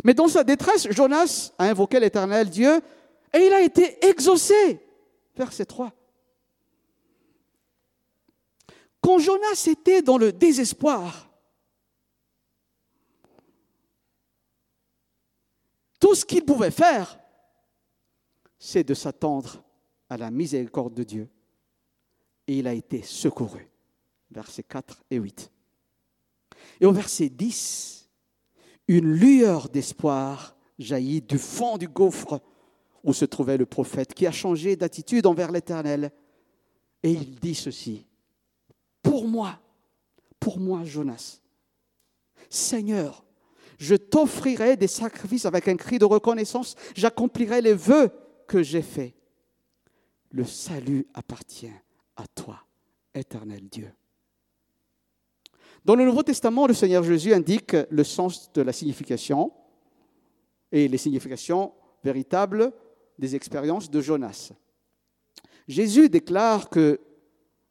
[0.03, 2.81] Mais dans sa détresse, Jonas a invoqué l'Éternel Dieu
[3.35, 4.79] et il a été exaucé.
[5.35, 5.91] Verset 3.
[9.01, 11.29] Quand Jonas était dans le désespoir,
[15.99, 17.19] tout ce qu'il pouvait faire,
[18.57, 19.63] c'est de s'attendre
[20.09, 21.29] à la miséricorde de Dieu.
[22.47, 23.69] Et il a été secouru.
[24.31, 25.51] Versets 4 et 8.
[26.79, 28.09] Et au verset 10,
[28.87, 32.41] une lueur d'espoir jaillit du fond du gouffre
[33.05, 36.11] où se trouvait le prophète, qui a changé d'attitude envers l'Éternel.
[37.03, 38.05] Et il dit ceci,
[39.03, 39.59] pour moi,
[40.39, 41.39] pour moi, Jonas,
[42.49, 43.23] Seigneur,
[43.77, 48.09] je t'offrirai des sacrifices avec un cri de reconnaissance, j'accomplirai les vœux
[48.47, 49.13] que j'ai faits.
[50.31, 51.71] Le salut appartient
[52.15, 52.59] à toi,
[53.13, 53.91] éternel Dieu.
[55.83, 59.51] Dans le Nouveau Testament, le Seigneur Jésus indique le sens de la signification
[60.71, 62.73] et les significations véritables
[63.17, 64.51] des expériences de Jonas.
[65.67, 66.99] Jésus déclare que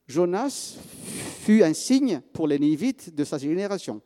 [0.07, 0.77] Jonas
[1.41, 4.01] fut un signe pour les Nivites de sa génération.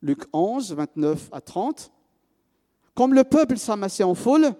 [0.00, 1.92] Luc 11, 29 à 30.
[2.94, 4.52] Comme le peuple s'amassait en foule,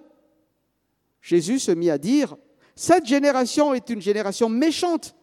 [1.21, 2.37] Jésus se mit à dire,
[2.75, 5.15] Cette génération est une génération méchante.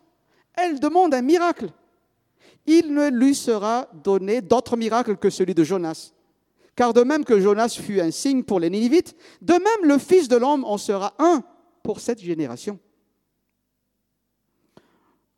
[0.53, 1.71] Elle demande un miracle.
[2.65, 6.13] Il ne lui sera donné d'autre miracle que celui de Jonas.
[6.79, 10.29] Car de même que Jonas fut un signe pour les Ninivites, de même le Fils
[10.29, 11.43] de l'homme en sera un
[11.83, 12.79] pour cette génération.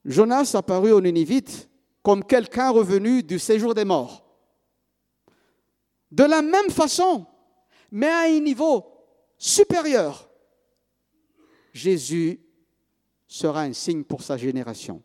[0.05, 1.67] Jonas apparut aux Ninivites
[2.03, 4.23] comme quelqu'un revenu du séjour des morts.
[6.11, 7.25] De la même façon,
[7.89, 8.85] mais à un niveau
[9.39, 10.29] supérieur,
[11.73, 12.39] Jésus
[13.27, 15.01] sera un signe pour sa génération.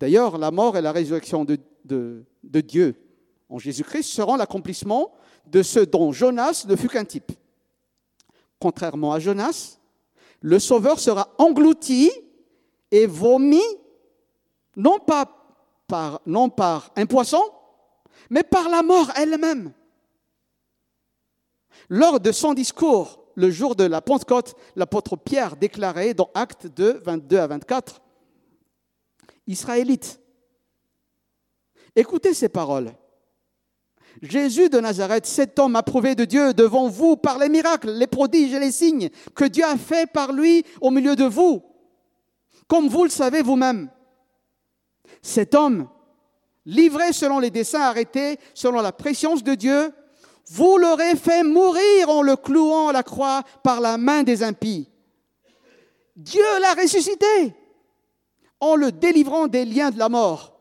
[0.00, 3.07] D'ailleurs, la mort et la résurrection de, de Dieu
[3.48, 5.12] en Jésus-Christ seront l'accomplissement
[5.46, 7.32] de ce dont Jonas ne fut qu'un type.
[8.60, 9.78] Contrairement à Jonas,
[10.40, 12.10] le Sauveur sera englouti
[12.90, 13.62] et vomi,
[14.76, 15.26] non pas
[15.86, 16.20] par,
[16.56, 17.42] par un poisson,
[18.30, 19.72] mais par la mort elle-même.
[21.88, 27.00] Lors de son discours, le jour de la Pentecôte, l'apôtre Pierre déclarait dans Actes 2,
[27.04, 28.02] 22 à 24,
[29.46, 30.20] Israélites,
[31.96, 32.92] écoutez ces paroles.
[34.22, 38.52] Jésus de Nazareth, cet homme approuvé de Dieu devant vous par les miracles, les prodiges
[38.52, 41.62] et les signes que Dieu a fait par lui au milieu de vous,
[42.66, 43.90] comme vous le savez vous-même.
[45.22, 45.88] Cet homme,
[46.66, 49.92] livré selon les desseins arrêtés, selon la préscience de Dieu,
[50.50, 54.88] vous l'aurez fait mourir en le clouant à la croix par la main des impies.
[56.16, 57.54] Dieu l'a ressuscité
[58.60, 60.58] en le délivrant des liens de la mort,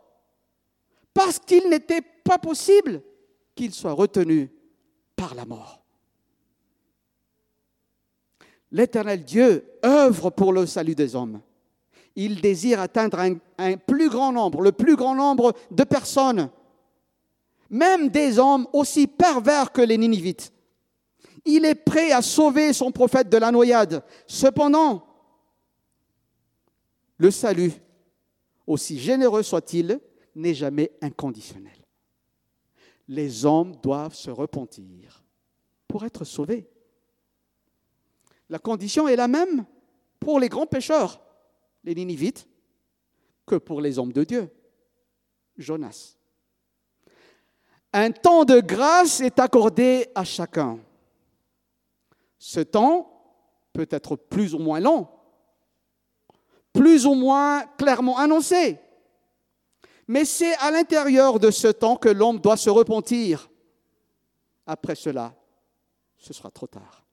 [1.14, 3.02] parce qu'il n'était pas possible
[3.58, 4.50] qu'il soit retenu
[5.18, 5.84] par la mort.
[8.72, 11.42] L'éternel Dieu œuvre pour le salut des hommes.
[12.16, 13.20] Il désire atteindre
[13.58, 16.50] un, plus grand nombre, le plus grand nombre de personnes,
[17.70, 20.54] même des hommes aussi pervers que les Ninivites.
[21.46, 24.04] Il est prêt à sauver son prophète de la noyade.
[24.26, 25.06] Cependant,
[27.18, 27.72] le salut,
[28.66, 30.00] aussi généreux soit-il,
[30.36, 31.77] n'est jamais inconditionnel
[33.08, 35.24] les hommes doivent se repentir
[35.88, 36.70] pour être sauvés.
[38.50, 39.66] La condition est la même
[40.20, 41.22] pour les grands pécheurs,
[41.84, 42.48] les Ninivites,
[43.46, 44.50] que pour les hommes de Dieu,
[45.58, 46.18] Jonas.
[47.94, 50.80] Un temps de grâce est accordé à chacun.
[52.38, 53.14] Ce temps
[53.74, 55.08] peut être plus ou moins long,
[56.74, 58.80] plus ou moins clairement annoncé.
[60.08, 63.50] Mais c'est à l'intérieur de ce temps que l'homme doit se repentir.
[64.66, 65.36] Après cela,
[66.18, 67.06] ce sera trop tard.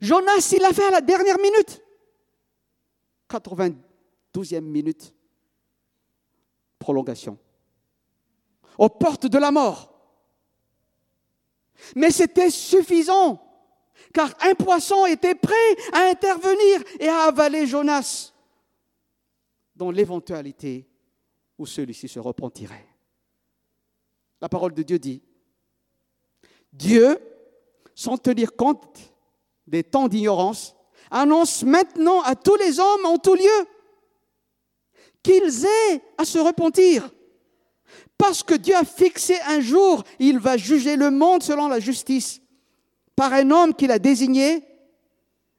[0.00, 1.82] Jonas, il l'a fait à la dernière minute.
[3.28, 5.14] 92e minute.
[6.78, 7.38] Prolongation.
[8.78, 9.92] Aux portes de la mort.
[11.94, 13.40] Mais c'était suffisant,
[14.12, 15.54] car un poisson était prêt
[15.92, 18.32] à intervenir et à avaler Jonas
[19.76, 20.89] dans l'éventualité
[21.60, 22.86] où celui-ci se repentirait.
[24.40, 25.22] La parole de Dieu dit,
[26.72, 27.18] Dieu,
[27.94, 28.98] sans tenir compte
[29.66, 30.74] des temps d'ignorance,
[31.10, 33.66] annonce maintenant à tous les hommes en tout lieu
[35.22, 37.10] qu'ils aient à se repentir.
[38.16, 42.40] Parce que Dieu a fixé un jour, il va juger le monde selon la justice,
[43.14, 44.64] par un homme qu'il a désigné,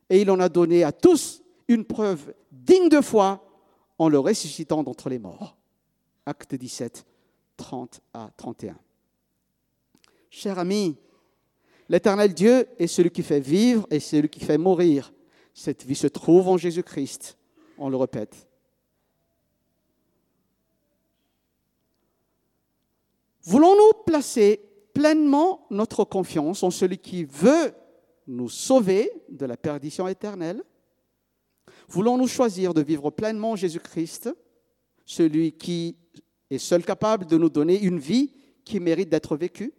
[0.10, 3.48] et il en a donné à tous une preuve digne de foi
[4.00, 5.61] en le ressuscitant d'entre les morts.
[6.26, 7.06] Acte 17,
[7.58, 8.78] 30 à 31.
[10.30, 10.96] Cher ami,
[11.90, 15.12] l'éternel Dieu est celui qui fait vivre et celui qui fait mourir.
[15.54, 17.38] Cette vie se trouve en Jésus-Christ.
[17.78, 18.48] On le répète.
[23.44, 24.62] Voulons-nous placer
[24.94, 27.74] pleinement notre confiance en celui qui veut
[28.28, 30.64] nous sauver de la perdition éternelle?
[31.88, 34.30] Voulons-nous choisir de vivre pleinement Jésus-Christ,
[35.06, 35.98] celui qui
[36.52, 38.32] est seul capable de nous donner une vie
[38.66, 39.74] qui mérite d'être vécue.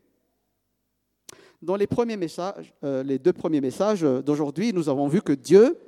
[1.61, 5.79] Dans les, premiers messages, euh, les deux premiers messages d'aujourd'hui, nous avons vu que Dieu,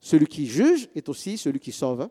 [0.00, 2.08] celui qui juge, est aussi celui qui sauve.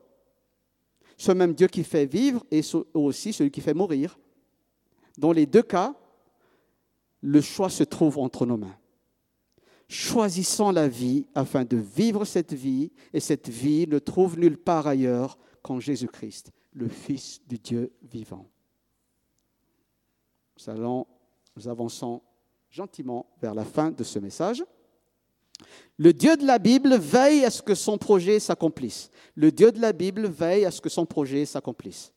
[1.18, 4.20] Ce même Dieu qui fait vivre est aussi celui qui fait mourir.
[5.18, 5.96] Dans les deux cas,
[7.22, 8.78] le choix se trouve entre nos mains.
[9.88, 14.86] Choisissons la vie afin de vivre cette vie, et cette vie ne trouve nulle part
[14.86, 18.48] ailleurs qu'en Jésus-Christ le Fils du Dieu vivant.
[20.58, 21.08] Nous, allons,
[21.56, 22.22] nous avançons
[22.70, 24.64] gentiment vers la fin de ce message.
[25.98, 29.10] Le Dieu de la Bible veille à ce que son projet s'accomplisse.
[29.36, 32.14] Le Dieu de la Bible veille à ce que son projet s'accomplisse.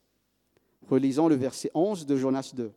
[0.87, 2.71] Relisons le verset 11 de Jonas 2.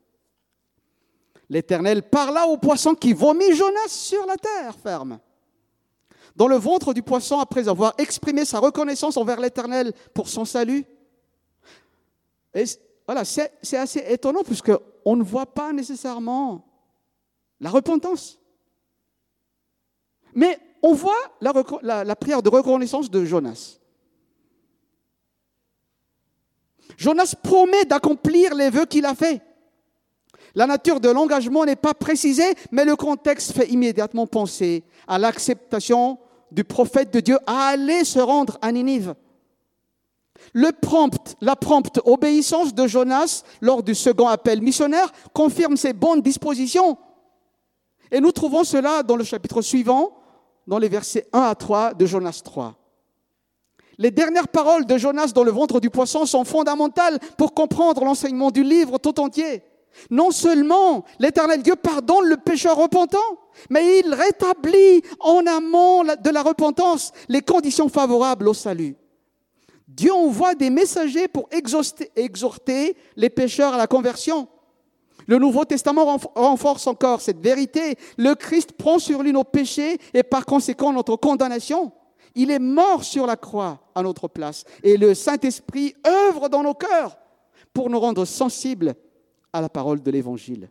[1.51, 5.21] L'Éternel parla au poisson qui vomit Jonas sur la terre ferme.
[6.35, 10.87] Dans le ventre du poisson, après avoir exprimé sa reconnaissance envers l'Éternel pour son salut,
[12.55, 12.65] et
[13.07, 16.65] voilà, c'est assez étonnant puisqu'on ne voit pas nécessairement
[17.61, 18.39] la repentance.
[20.35, 23.79] Mais on voit la, prière de reconnaissance de Jonas.
[26.97, 29.41] Jonas promet d'accomplir les vœux qu'il a faits.
[30.55, 36.19] La nature de l'engagement n'est pas précisée, mais le contexte fait immédiatement penser à l'acceptation
[36.53, 39.15] du prophète de Dieu à aller se rendre à Ninive.
[40.53, 46.21] Le prompt, la prompte obéissance de Jonas lors du second appel missionnaire confirme ses bonnes
[46.21, 46.99] dispositions.
[48.11, 50.17] Et nous trouvons cela dans le chapitre suivant,
[50.67, 52.77] dans les versets 1 à 3 de Jonas 3.
[53.99, 58.51] Les dernières paroles de Jonas dans le ventre du poisson sont fondamentales pour comprendre l'enseignement
[58.51, 59.63] du livre tout entier.
[60.11, 63.19] Non seulement l'Éternel Dieu pardonne le pécheur repentant,
[63.71, 68.97] mais il rétablit en amont de la repentance les conditions favorables au salut.
[69.87, 74.49] Dieu envoie des messagers pour exhorter les pécheurs à la conversion.
[75.27, 77.97] Le Nouveau Testament renforce encore cette vérité.
[78.17, 81.93] Le Christ prend sur lui nos péchés et par conséquent notre condamnation.
[82.35, 86.75] Il est mort sur la croix à notre place et le Saint-Esprit œuvre dans nos
[86.75, 87.17] cœurs
[87.73, 88.95] pour nous rendre sensibles
[89.53, 90.71] à la parole de l'Évangile.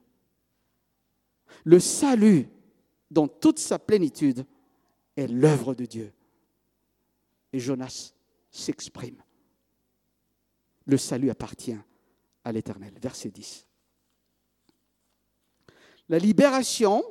[1.64, 2.50] Le salut,
[3.10, 4.46] dans toute sa plénitude,
[5.16, 6.12] est l'œuvre de Dieu.
[7.54, 8.14] Et Jonas
[8.54, 9.22] s'exprime.
[10.86, 11.78] Le salut appartient
[12.44, 12.94] à l'Éternel.
[13.02, 13.68] Verset 10.
[16.10, 17.04] La libération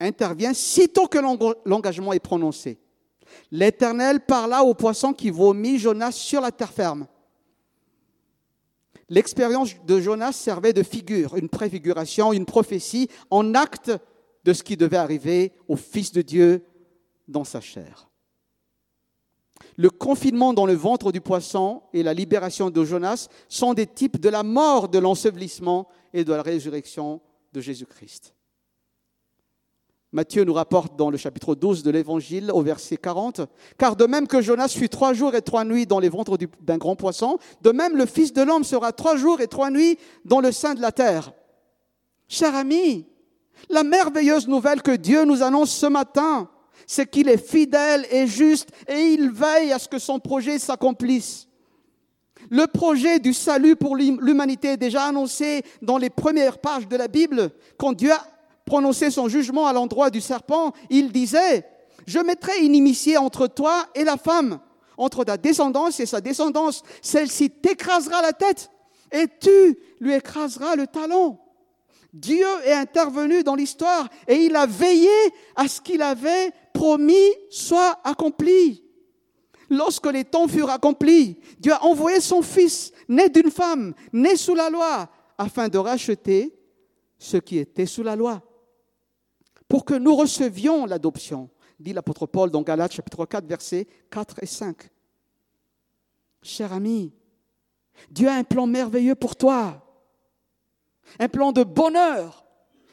[0.00, 1.18] intervient sitôt que
[1.68, 2.80] l'engagement est prononcé.
[3.50, 7.06] L'Éternel parla au poisson qui vomit Jonas sur la terre ferme.
[9.08, 13.92] L'expérience de Jonas servait de figure, une préfiguration, une prophétie en acte
[14.44, 16.64] de ce qui devait arriver au Fils de Dieu
[17.26, 18.09] dans sa chair.
[19.80, 24.20] Le confinement dans le ventre du poisson et la libération de Jonas sont des types
[24.20, 27.22] de la mort, de l'ensevelissement et de la résurrection
[27.54, 28.34] de Jésus-Christ.
[30.12, 33.40] Matthieu nous rapporte dans le chapitre 12 de l'Évangile au verset 40,
[33.78, 36.76] car de même que Jonas fut trois jours et trois nuits dans les ventres d'un
[36.76, 40.40] grand poisson, de même le Fils de l'homme sera trois jours et trois nuits dans
[40.42, 41.32] le sein de la terre.
[42.28, 43.06] Cher ami,
[43.70, 46.50] la merveilleuse nouvelle que Dieu nous annonce ce matin,
[46.90, 51.46] c'est qu'il est fidèle et juste et il veille à ce que son projet s'accomplisse.
[52.50, 57.06] Le projet du salut pour l'humanité est déjà annoncé dans les premières pages de la
[57.06, 58.26] Bible, quand Dieu a
[58.64, 61.64] prononcé son jugement à l'endroit du serpent, il disait,
[62.08, 64.58] je mettrai une inimitié entre toi et la femme,
[64.96, 66.82] entre ta descendance et sa descendance.
[67.02, 68.68] Celle-ci t'écrasera la tête
[69.12, 71.38] et tu lui écraseras le talon.
[72.12, 75.08] Dieu est intervenu dans l'histoire et il a veillé
[75.54, 78.82] à ce qu'il avait promis soit accompli.
[79.68, 84.54] Lorsque les temps furent accomplis, Dieu a envoyé son Fils, né d'une femme, né sous
[84.54, 85.08] la loi,
[85.38, 86.52] afin de racheter
[87.18, 88.42] ce qui était sous la loi
[89.70, 91.48] pour que nous recevions l'adoption,
[91.78, 94.76] dit l'apôtre Paul dans Galates chapitre 4, versets 4 et 5.
[96.42, 97.12] Cher ami,
[98.10, 99.89] Dieu a un plan merveilleux pour toi,
[101.18, 102.44] un plan de bonheur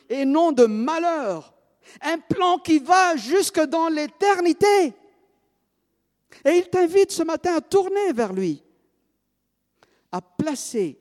[0.10, 1.54] et non de malheur,
[2.02, 4.94] un plan qui va jusque dans l'éternité.
[6.46, 8.64] Et il t'invite ce matin à tourner vers lui,
[10.12, 11.00] à placer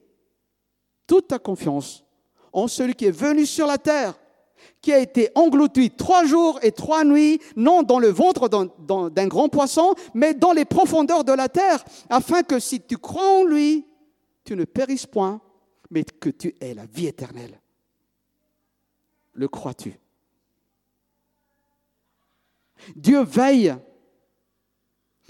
[1.07, 2.05] toute ta confiance
[2.53, 4.15] en celui qui est venu sur la terre
[4.81, 9.49] qui a été englouti trois jours et trois nuits, non dans le ventre d'un grand
[9.49, 13.85] poisson, mais dans les profondeurs de la terre, afin que si tu crois en lui,
[14.45, 15.41] tu ne périsses point,
[15.91, 17.61] mais que tu aies la vie éternelle.
[19.33, 19.99] Le crois-tu?
[22.95, 23.75] Dieu veille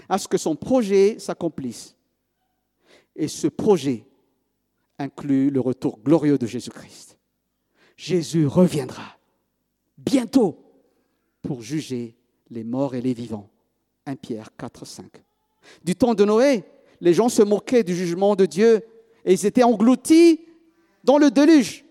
[0.09, 1.95] à ce que son projet s'accomplisse.
[3.15, 4.05] Et ce projet
[4.99, 7.17] inclut le retour glorieux de Jésus-Christ.
[7.95, 9.17] Jésus reviendra
[9.97, 10.63] bientôt
[11.41, 12.15] pour juger
[12.49, 13.49] les morts et les vivants.
[14.05, 15.05] 1 Pierre 4, 5.
[15.83, 16.63] Du temps de Noé,
[17.01, 18.81] les gens se moquaient du jugement de Dieu
[19.25, 20.46] et ils étaient engloutis
[21.07, 21.85] dans le déluge.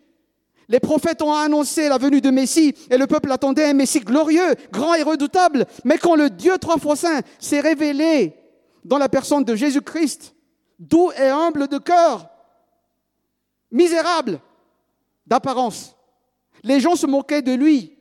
[0.69, 4.55] Les prophètes ont annoncé la venue de Messie et le peuple attendait un Messie glorieux,
[4.71, 5.65] grand et redoutable.
[5.85, 8.37] Mais quand le Dieu trois fois saint s'est révélé
[8.85, 10.35] dans la personne de Jésus-Christ,
[10.79, 12.29] doux et humble de cœur,
[13.71, 14.41] misérable
[15.27, 15.97] d'apparence,
[16.63, 17.97] les gens se moquaient de lui.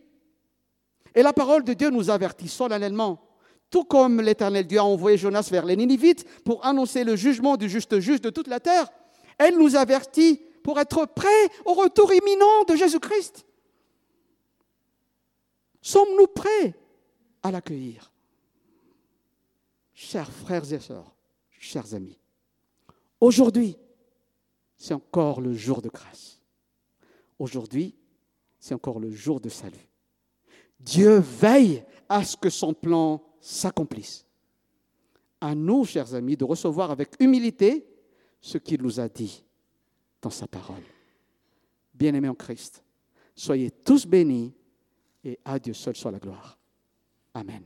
[1.13, 3.21] Et la parole de Dieu nous avertit solennellement.
[3.69, 7.69] Tout comme l'Éternel Dieu a envoyé Jonas vers les Ninivites pour annoncer le jugement du
[7.69, 8.89] juste juge de toute la terre,
[9.37, 13.45] elle nous avertit pour être prêts au retour imminent de Jésus-Christ.
[15.79, 16.73] Sommes-nous prêts
[17.43, 18.11] à l'accueillir?
[19.93, 21.13] Chers frères et sœurs,
[21.51, 22.17] chers amis,
[23.21, 23.77] aujourd'hui,
[24.75, 26.41] c'est encore le jour de grâce.
[27.37, 27.93] Aujourd'hui,
[28.57, 29.87] c'est encore le jour de salut.
[30.79, 34.25] Dieu veille à ce que son plan s'accomplisse.
[35.39, 37.87] À nous, chers amis, de recevoir avec humilité
[38.41, 39.44] ce qu'il nous a dit
[40.29, 40.83] sa parole.
[41.93, 42.83] Bien-aimés en Christ,
[43.35, 44.53] soyez tous bénis
[45.23, 46.57] et à Dieu seul soit la gloire.
[47.33, 47.63] Amen.